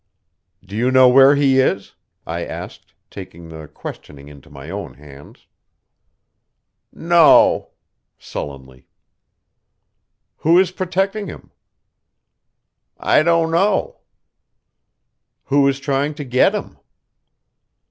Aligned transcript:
"Do 0.65 0.75
you 0.75 0.89
know 0.89 1.07
where 1.07 1.35
he 1.35 1.59
is?" 1.59 1.93
I 2.25 2.43
asked, 2.43 2.95
taking 3.11 3.49
the 3.49 3.67
questioning 3.67 4.29
into 4.29 4.49
my 4.49 4.71
own 4.71 4.95
hands. 4.95 5.45
"No," 6.91 7.69
sullenly. 8.17 8.87
"Who 10.37 10.57
is 10.57 10.71
protecting 10.71 11.27
him?" 11.27 11.51
"I 12.97 13.21
don't 13.21 13.51
know." 13.51 13.99
"Who 15.43 15.67
is 15.67 15.79
trying 15.79 16.15
to 16.15 16.23
get 16.23 16.55
him?" 16.55 16.79